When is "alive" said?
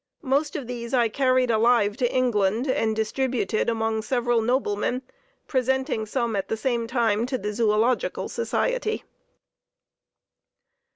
1.51-1.95